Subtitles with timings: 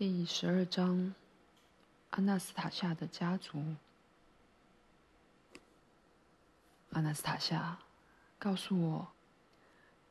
[0.00, 1.14] 第十二章：
[2.08, 3.62] 阿纳斯塔夏的家族。
[6.92, 7.80] 阿纳斯塔夏，
[8.38, 9.08] 告诉我，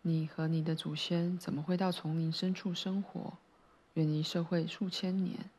[0.04, 3.34] 你和你的祖先怎么会到丛林深处生活，
[3.96, 5.50] 远离社会数千年？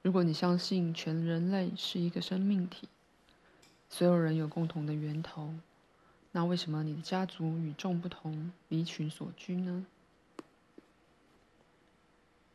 [0.00, 2.88] 如果你相信全人类是一个生命体，
[3.90, 5.52] 所有人有共同的源头，
[6.32, 9.84] 那为什么你的家族与众不同，离群所居呢？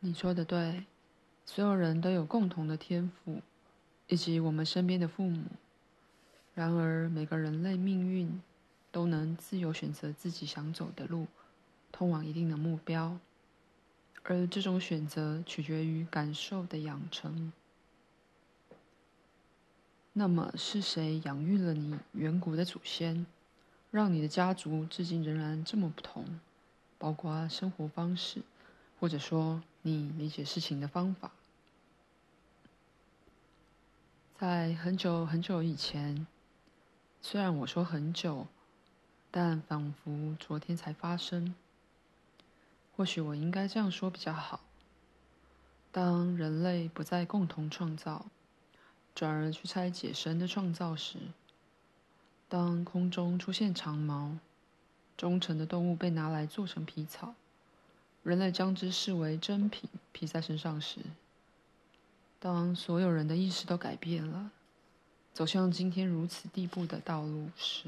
[0.05, 0.85] 你说的对，
[1.47, 3.41] 所有人都有共同的天赋，
[4.07, 5.45] 以及我们身边的父母。
[6.53, 8.39] 然而，每个人类命运
[8.91, 11.25] 都能自由选择自己想走的路，
[11.91, 13.17] 通往一定的目标，
[14.21, 17.51] 而这种选择取决于感受的养成。
[20.13, 23.25] 那么，是谁养育了你远古的祖先，
[23.89, 26.39] 让你的家族至今仍然这么不同？
[26.99, 28.43] 包括生活方式，
[28.99, 31.31] 或者说你理解事情的方法。
[34.37, 36.27] 在很久很久以前。
[37.21, 38.45] 虽然我说很久，
[39.31, 41.55] 但仿佛昨天才发生。
[42.95, 44.59] 或许我应该这样说比较好：
[45.91, 48.27] 当人类不再共同创造，
[49.15, 51.17] 转而去拆解神的创造时，
[52.47, 54.37] 当空中出现长毛，
[55.17, 57.33] 忠诚的动物被拿来做成皮草，
[58.25, 60.99] 人类将之视为珍品披在身上时，
[62.39, 64.49] 当所有人的意识都改变了。
[65.31, 67.87] 走向今天如此地步的道路时，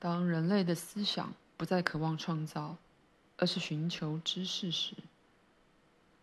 [0.00, 2.78] 当人类的思想不再渴望创造，
[3.36, 4.94] 而是寻求知识时，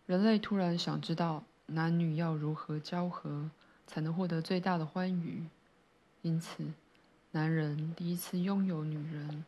[0.04, 3.50] 人类突然想知道男女要如何交合
[3.86, 5.46] 才能获得最大的欢愉。
[6.20, 6.74] 因此，
[7.30, 9.46] 男人第一次拥有女人，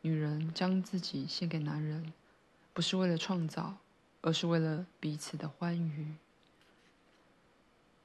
[0.00, 2.12] 女人将自己献给男人，
[2.76, 3.78] 不是为了创造，
[4.20, 6.14] 而是为了彼此的欢愉。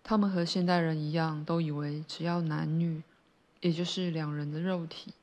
[0.02, 3.04] 他们和现代人一样，都以为只要男女，
[3.60, 5.14] 也就是两人的肉体，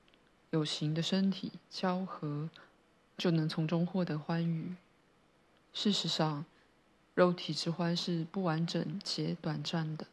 [0.50, 2.50] 有形的身体交合，
[3.16, 4.74] 就能从中获得欢愉。
[5.72, 6.44] 事实上，
[7.14, 10.06] 肉体之欢是不完整且短暂的。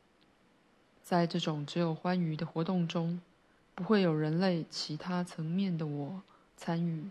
[1.03, 3.19] 在这种只有欢愉的活动中，
[3.75, 6.21] 不会有人类其他层面的我
[6.55, 7.09] 参与。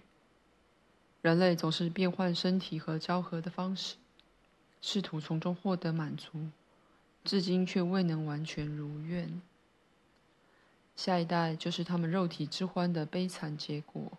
[1.24, 3.94] 人类总是变换身体和交合的方式，
[4.82, 6.50] 试图从中获得满足。
[7.24, 9.40] 至今却未能完全如愿。
[10.94, 14.12] 下一代就是他们肉体之欢的悲惨结果。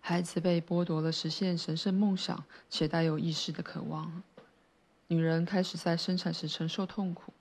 [0.00, 4.22] 孩子被剥夺了实现神圣梦想且带有意识的渴望。
[5.08, 7.32] 女人开始在生产时承受痛苦，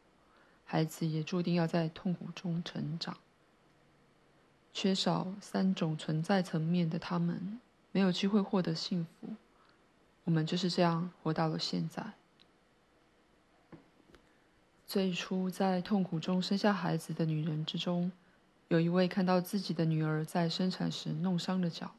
[0.65, 3.15] 孩子也注定要在痛苦中成长。
[4.73, 7.59] 缺少三种存在层面的他们，
[7.93, 9.29] 没有机会获得幸福。
[10.25, 12.03] 我们就是这样活到了现在。
[14.85, 18.11] 最初在痛苦中生下孩子的女人之中，
[18.67, 21.91] 有一位看到自己的女儿在生产时弄伤了脚，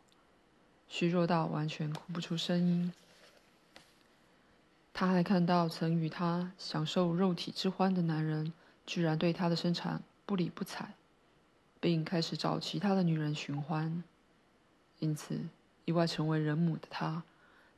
[0.89, 2.93] 虚弱到完全哭不出声音。
[4.93, 8.53] 她还看到曾与她享受肉体之欢的男人，
[8.87, 10.95] 居然对她的生产不理不睬，
[11.81, 14.03] 并开始找其他的女人寻欢。
[15.01, 15.41] 因此，
[15.85, 17.23] 意外成为人母的她，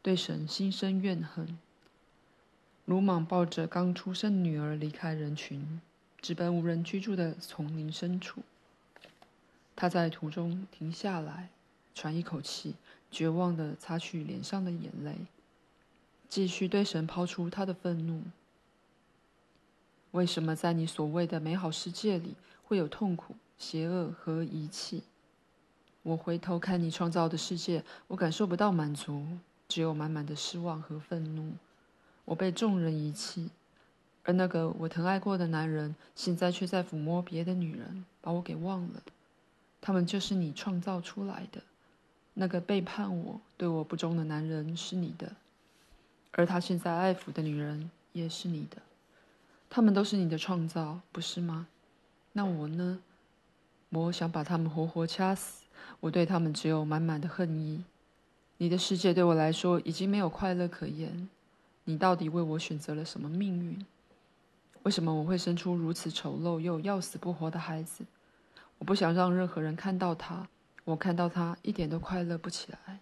[0.02, 1.58] 对神心生怨恨。
[2.84, 5.80] 鲁莽抱着刚出生的女儿离开人群，
[6.22, 8.42] 直奔无人居住的丛林深处。
[9.74, 11.50] 他在途中停下来，
[11.94, 12.76] 喘一口气，
[13.10, 15.16] 绝望地擦去脸上的眼泪，
[16.28, 18.22] 继续对神抛出他的愤怒：
[20.12, 25.02] 为什么在你所谓的美好世界里会有痛苦、邪恶和遗弃？
[26.06, 29.26] 我回头看你创造的世界，我感受不到满足，
[29.66, 31.54] 只有满满的失望和愤怒。
[32.24, 33.50] 我被众人遗弃，
[34.22, 39.02] 而那个我疼爱过的男人，现在却在抚摸别的女人，把我给忘了。
[39.80, 41.60] 他们就是你创造出来的。
[42.34, 45.32] 那个背叛我、对我不忠的男人是你的，
[46.30, 48.76] 而他现在爱抚的女人也是你的。
[49.68, 51.66] 他们都是你的创造，不是吗？
[52.32, 53.00] 那我呢？
[53.88, 55.65] 我想把他们活活掐死。
[56.00, 57.84] 我对他们只有满满的恨意。
[58.58, 61.28] 你的世界对我来说已经没有快乐可言。
[61.84, 63.84] 你到底为我选择了什么命运？
[64.82, 68.04] 为什么我会生出如此丑陋又要死不活的孩子？
[68.78, 70.48] 我不想让任何人看到他，
[70.84, 73.00] 我看到他一点都快乐不起来。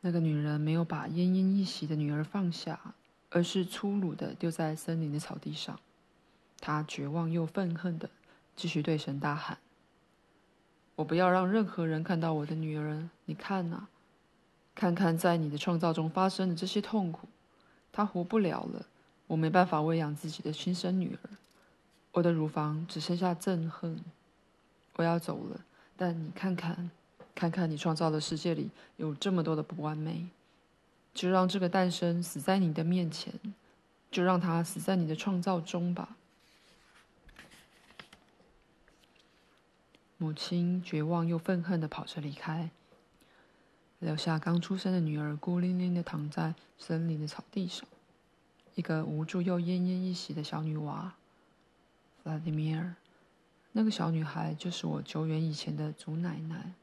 [0.00, 2.94] 那个女人没有把奄奄一息的女儿放下，
[3.30, 5.78] 而是粗鲁的丢在森林的草地上。
[6.60, 8.10] 他绝望又愤恨地
[8.54, 9.58] 继续对神大喊
[10.96, 13.08] ：“我不要让任何人看到我的女儿！
[13.24, 13.88] 你看呐！”
[14.74, 17.28] 看看在你的创造中发生的这些痛苦。
[17.92, 18.86] 她活不了了，
[19.26, 21.30] 我没办法喂养自己的亲生女儿，
[22.12, 23.98] 我的乳房只剩下憎恨。
[24.94, 25.60] 我要走了，
[25.96, 26.90] 但你看看，
[27.34, 30.28] 看看你创造的世界里有这么多的不完美，
[31.12, 33.34] 就让这个诞生死在你的面前，
[34.10, 36.16] 就让它死在你的创造中吧。
[40.22, 42.68] 母亲绝望又愤恨地跑着离开，
[44.00, 47.88] 留下刚出生的女儿孤零零地躺在森林的草地上，
[48.74, 51.14] 一个无助又奄奄一息的小女娃，
[52.22, 52.96] 弗拉迪米尔。
[53.72, 56.74] 那个小女孩就是我久远以前的祖奶奶。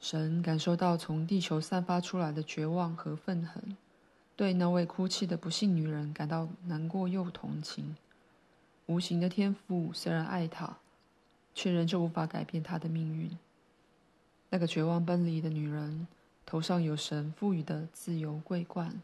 [0.00, 3.76] 神感受到从地球散发出来的绝望和愤恨，
[4.34, 7.94] 对那位哭泣的不幸女人感到难过又同情。
[8.86, 10.78] 无形的天父虽然爱他，
[11.54, 13.30] 却仍旧无法改变他的命运。
[14.50, 16.06] 那个绝望奔离的女人
[16.46, 19.00] 头上有神赋予的自由桂冠。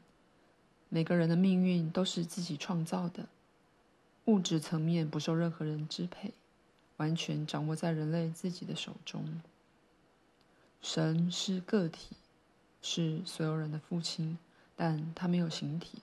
[0.88, 3.26] 每个人的命运都是自己创造的，
[4.26, 6.32] 物质层面不受任何人支配，
[6.98, 9.40] 完全掌握在人类自己的手中。
[10.80, 12.14] 神是个体，
[12.82, 14.38] 是所有人的父亲，
[14.76, 15.98] 但他没有形体，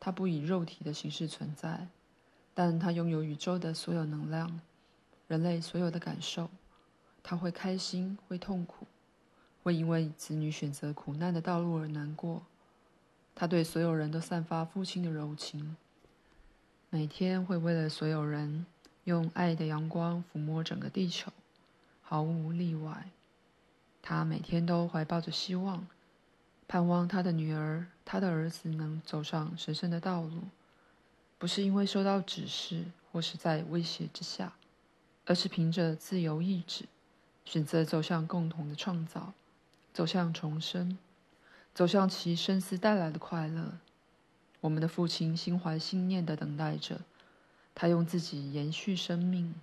[0.00, 1.86] 他不以肉体的形式存在。
[2.54, 4.60] 但他拥有宇宙的所有能量，
[5.26, 6.48] 人类所有的感受，
[7.22, 8.86] 他会开心，会痛苦，
[9.62, 12.42] 会因为子女选择苦难的道路而难过。
[13.34, 15.76] 他对所有人都散发父亲的柔情，
[16.90, 18.64] 每天会为了所有人
[19.02, 21.32] 用爱的阳光抚摸整个地球，
[22.00, 23.10] 毫无例外。
[24.00, 25.84] 他每天都怀抱着希望，
[26.68, 30.42] 盼望他的女儿、他的儿子能走上神圣的道路。
[31.38, 34.54] 不是因为受到指示或是在威胁之下，
[35.26, 36.86] 而是凭着自由意志，
[37.44, 39.32] 选择走向共同的创造，
[39.92, 40.98] 走向重生，
[41.74, 43.78] 走向其生死带来的快乐。
[44.60, 47.00] 我们的父亲心怀信念的等待着，
[47.74, 49.54] 他用自己延续生命。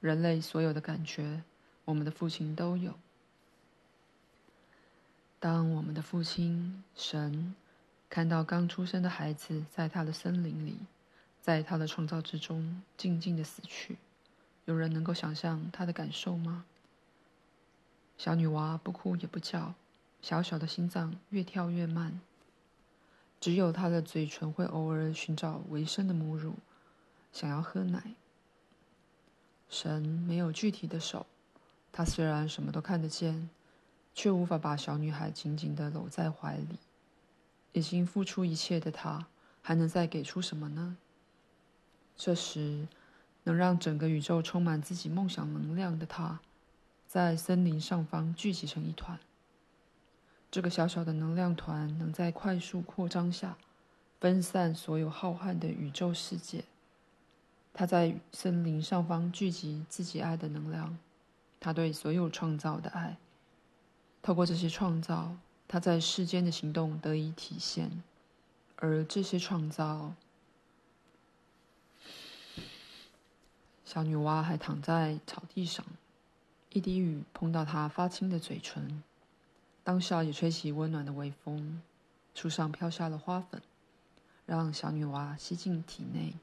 [0.00, 1.42] 人类所有的感觉，
[1.84, 2.94] 我们的父亲都有。
[5.38, 7.54] 当我们的父亲神
[8.08, 10.78] 看到刚出生的孩子在他的森林里，
[11.40, 13.96] 在他的创造之中，静静的死去。
[14.66, 16.64] 有人能够想象他的感受吗？
[18.18, 19.74] 小女娃不哭也不叫，
[20.20, 22.20] 小小的心脏越跳越慢。
[23.40, 26.56] 只有她的嘴唇会偶尔寻找维生的母乳，
[27.32, 28.14] 想要喝奶。
[29.70, 31.24] 神没有具体的手，
[31.90, 33.48] 他虽然什么都看得见，
[34.14, 36.78] 却无法把小女孩紧紧的搂在怀里。
[37.72, 39.26] 已经付出一切的他，
[39.62, 40.98] 还能再给出什么呢？
[42.22, 42.86] 这时，
[43.44, 46.38] 能让整个宇宙充满自己梦想能量的他，
[47.06, 49.18] 在森林上方聚集成一团。
[50.50, 53.56] 这个小小的能量团能在快速扩张下，
[54.20, 56.64] 分散所有浩瀚的宇宙世界。
[57.72, 60.98] 他在森林上方聚集自己爱的能量，
[61.58, 63.16] 他对所有创造的爱。
[64.20, 68.02] 透过这些创造，他在世间的行动得以体现，
[68.76, 70.12] 而这些创造。
[73.92, 75.84] 小女娃还躺在草地上，
[76.68, 79.02] 一滴雨碰到她发青的嘴唇，
[79.82, 81.82] 当下也吹起温暖的微风，
[82.32, 83.60] 树上飘下了花粉，
[84.46, 86.34] 让小女娃吸进体内。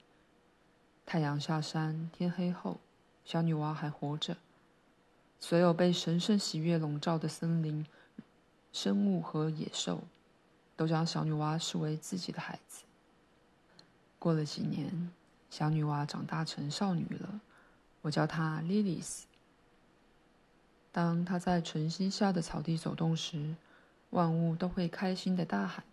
[1.06, 2.82] 太阳下山，天黑后，
[3.24, 4.36] 小女娃还活着。
[5.40, 7.86] 所有被神圣喜悦笼罩的森林、
[8.74, 10.02] 生物和野兽，
[10.76, 12.84] 都将小女娃视为自己的孩子。
[14.20, 15.10] 过了几年。
[15.50, 17.42] 小女娃长大成少女了，
[18.02, 19.26] 我叫她莉莉丝。
[20.92, 23.56] 当她在晨曦下的草地走动时，
[24.10, 25.84] 万物都会开心的大喊：“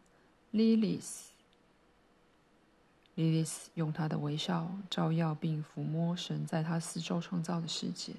[0.50, 1.32] 莉莉丝！”
[3.14, 8.12] 莉莉丝用她的微笑照耀并抚摸神在她四周创造的世界。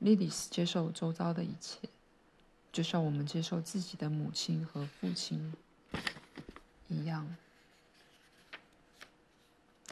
[0.00, 1.88] 莉莉丝接受周遭的一切，
[2.72, 5.54] 就像我们接受自己的母亲和父亲
[6.88, 7.36] 一样。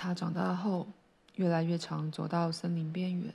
[0.02, 0.88] 他长大后，
[1.36, 3.32] 越来越常走到森林边缘，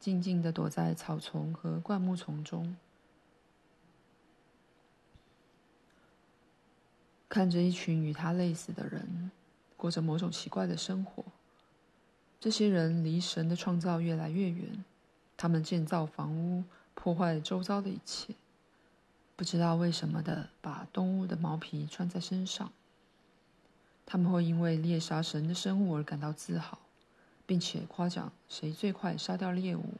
[0.00, 2.76] 静静地躲在草丛和灌木丛中，
[7.28, 9.30] 看着一群与他类似的人，
[9.76, 11.24] 过着某种奇怪的生活。
[12.40, 14.84] 这些人离神的创造越来越远，
[15.36, 16.64] 他们建造房屋，
[16.96, 18.34] 破坏周遭的一切，
[19.36, 22.72] 不知道为什么的把动物的毛皮穿在身上。
[24.06, 26.78] 他们会因为猎杀神的生物而感到自豪，
[27.44, 29.94] 并且夸奖谁最快杀掉猎物。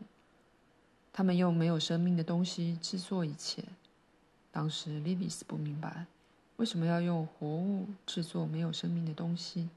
[1.12, 3.64] 他们用没有生命的东西制作一切。
[4.52, 6.06] 当时莉莉丝不明白，
[6.56, 9.68] 为什么要用活物制作没有生命的东西，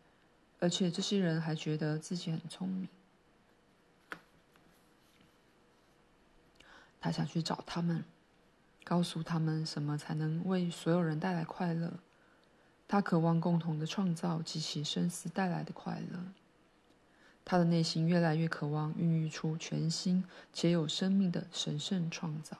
[0.59, 2.87] 而且这些人还觉得自己很聪明。
[7.01, 8.03] 他想去找他们，
[8.83, 11.93] 告诉他们什么才能为所有人带来快乐。
[12.91, 16.19] 他渴望共同的创造及其生死带来的快乐。
[17.45, 22.57] 他的内心越来越渴望孕育出全新且有生命的神圣创造。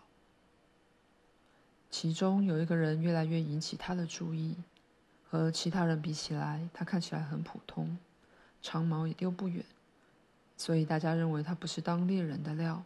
[1.90, 4.56] 其中有一个人越来越引起他的注意，
[5.28, 7.98] 和其他人比起来，他看起来很普通，
[8.62, 9.66] 长毛也丢不远，
[10.56, 12.84] 所以大家认为他不是当猎人的料。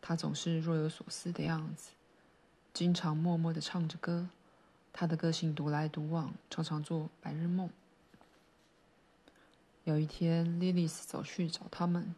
[0.00, 1.90] 他总是若有所思的样子，
[2.74, 4.28] 经常默默地唱着歌。
[4.92, 7.70] 他的个性独来独往，常常做白日梦。
[9.84, 12.14] 有一天，莉莉丝走去找他们，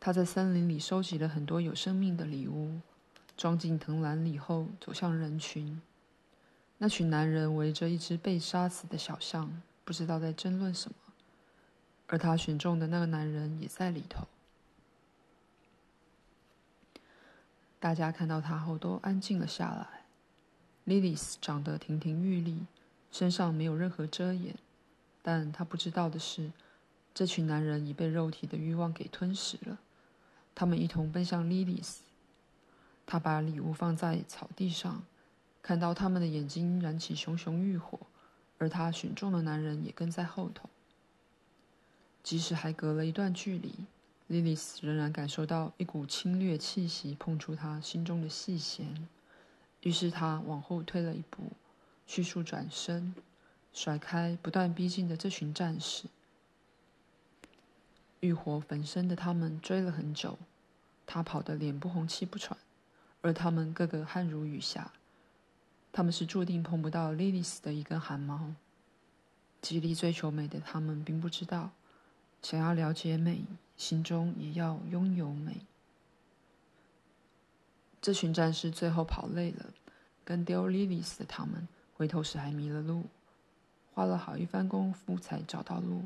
[0.00, 2.80] 她在森林里收集了很多有生命的礼物。
[3.34, 5.80] 装进藤篮里后，走向人群。
[6.78, 10.96] 那群男人围着一只被杀死的小象，不知道在争论什么。
[12.08, 14.28] 而他选中的那个男人也在里头。
[17.80, 20.01] 大家看到他后都安静了下来。
[20.84, 22.66] 莉莉丝长得亭亭玉立，
[23.10, 24.54] 身上没有任何遮掩，
[25.22, 26.50] 但他不知道的是，
[27.14, 29.78] 这群男人已被肉体的欲望给吞噬了。
[30.54, 32.02] 他们一同奔向莉莉丝。
[33.04, 35.04] 他把礼物放在草地上，
[35.60, 37.98] 看到他们的眼睛燃起熊熊欲火，
[38.58, 40.68] 而他选中的男人也跟在后头。
[42.22, 43.74] 即使还隔了一段距离，
[44.28, 49.08] 莉莉丝仍然感受到一股侵略气息碰触她心中的细弦，
[49.82, 51.52] 于是他往后退了一步，
[52.06, 53.14] 迅速转身，
[53.72, 56.04] 甩开不断逼近的这群战士。
[58.20, 60.38] 欲火焚身的他们追了很久，
[61.06, 62.56] 他跑得脸不红气不喘。
[63.20, 64.92] 而他们个个汗如雨下，
[65.92, 68.54] 他们是注定碰不到莉莉丝的一根汗毛。
[69.60, 71.70] 极力追求美的他们，并不知道，
[72.42, 73.44] 想要了解美，
[73.76, 75.58] 心中也要拥有美。
[78.02, 79.72] 这群战士最后跑累了，
[80.24, 83.04] 跟丢莉莉丝的他们，回头时还迷了路，
[83.94, 86.02] 花了好一番功夫才找到路。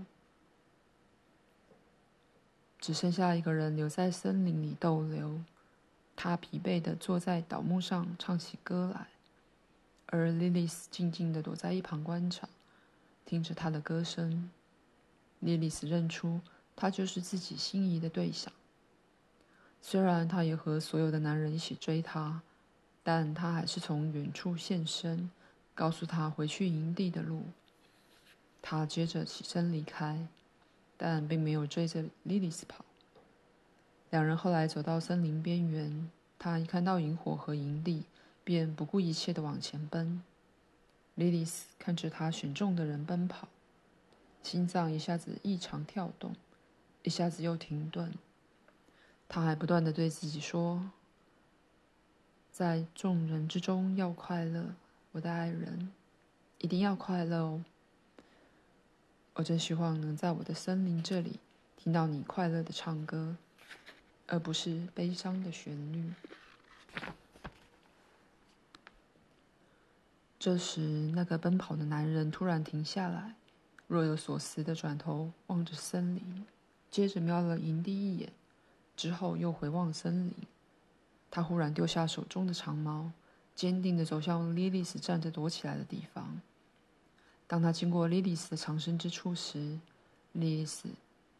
[2.78, 5.40] 只剩下一个人留在森林里逗留。
[6.14, 9.08] 他疲惫地坐在倒木上唱起歌来，
[10.06, 12.48] 而莉莉丝静静地躲在一旁观察，
[13.24, 14.50] 听着他的歌声。
[15.40, 16.40] 莉莉丝认出
[16.74, 18.52] 他就是自己心仪的对象。
[19.80, 22.42] 虽然他也和所有的男人一起追她，
[23.02, 25.30] 但他还是从远处现身，
[25.74, 27.44] 告诉他回去营地的路。
[28.60, 30.26] 他接着起身离开，
[30.96, 32.84] 但并没有追着莉莉丝跑。
[34.10, 38.04] 两人后来走到森林边缘，他一看到营火和营地，
[38.42, 40.20] 便不顾一切地往前奔。
[41.14, 43.46] 莉莉丝看着他选中的人奔跑，
[44.42, 46.34] 心脏一下子异常跳动，
[47.04, 48.12] 一下子又停顿。
[49.28, 50.90] 他还不断的对自己说
[52.52, 54.74] ：“在众人之中要快乐，
[55.12, 55.92] 我的爱人，
[56.58, 57.64] 一定要快乐哦！
[59.34, 61.40] 我真希望能在我的森林这里
[61.76, 63.36] 听到你快乐的唱歌。”
[64.28, 66.12] 而不是悲伤的旋律。
[70.36, 70.80] 这时，
[71.14, 73.36] 那个奔跑的男人突然停下来，
[73.86, 76.44] 若有所思的转头望着森林，
[76.90, 78.32] 接着瞄了营地一眼，
[78.96, 80.34] 之后又回望森林。
[81.30, 83.10] 他忽然丢下手中的长矛，
[83.54, 86.40] 坚定地走向莉莉丝站着躲起来的地方。
[87.46, 89.78] 当他经过莉莉丝的藏身之处时，
[90.32, 90.88] 莉莉丝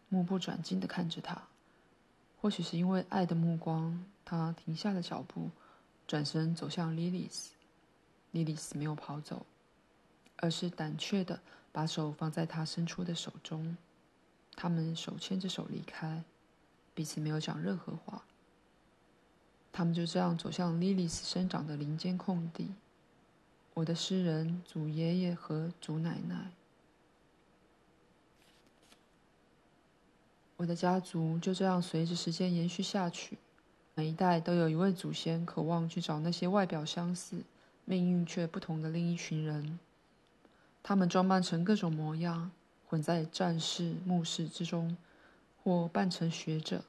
[0.08, 1.40] 目不转睛地看着他。
[2.40, 5.50] 或许是因为爱的目光，他停下了脚步，
[6.06, 7.54] 转身走向莉莉丝。
[8.32, 9.46] 莉莉丝没有跑走，
[10.36, 11.40] 而是胆怯地
[11.72, 13.76] 把手放在他伸出的手中。
[14.54, 16.22] 他们手牵着手离开，
[16.96, 18.24] 彼此没有讲任何话。
[19.70, 22.72] 他们就这样走向莉莉丝生长的林间空地。
[23.74, 26.50] 我的诗人祖爷爷和祖奶奶。
[30.56, 33.36] 我的家族就这样随着时间延续下去，
[33.94, 37.42] 每一代都有一位祖先渴望去找那些外表相似、
[37.84, 39.78] 命运却不同的另一群人。
[40.82, 42.50] 他们装扮成各种模样，
[42.88, 44.96] 混在战士、牧师之中，
[45.66, 46.84] 或扮成学者。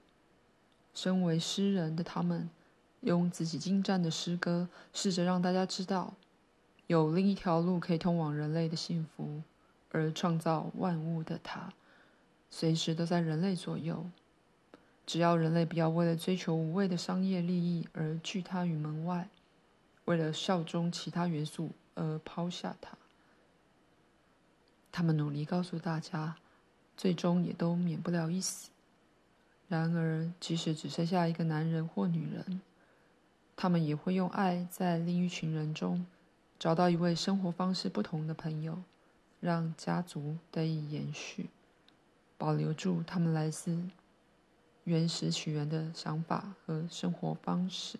[0.93, 2.48] 身为诗人的他们，
[3.01, 6.13] 用自己精湛的诗歌，试着让大家知道，
[6.86, 9.41] 有另一条路可以通往人类的幸福，
[9.89, 11.74] 而创造万物的他。
[12.51, 14.05] 随时都在人类左右，
[15.07, 19.27] 只要人类不要为了追求无谓的商业利益而拒他于门外，
[20.05, 22.96] 为了效忠其他元素而抛下他。
[24.91, 26.36] 他们努力告诉大家，
[26.98, 28.70] 最终也都免不了一死。
[29.70, 32.62] 然而，即使只剩下一个男人或女人，
[33.56, 36.06] 他们也会用爱在另一群人中
[36.58, 38.82] 找到一位生活方式不同的朋友，
[39.39, 41.50] 让家族得以延续，
[42.38, 43.77] 保留住他们来自
[44.86, 48.00] 原始起源的想法和生活方式。